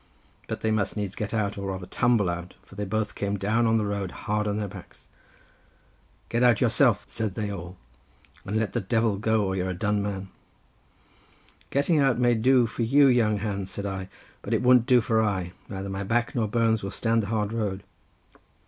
[0.47, 3.67] "But they must needs get out, or rather tumble out, for they both came down
[3.67, 5.07] on the road hard on their backs.
[6.27, 7.77] "'Get out yourself,' said they all,
[8.43, 10.29] 'and let the devil go, or you are a done man.'
[11.69, 14.09] "'Getting out may do for you young hands,' says I,
[14.41, 17.53] 'but it won't do for I; neither my back nor bones will stand the hard
[17.53, 17.83] road.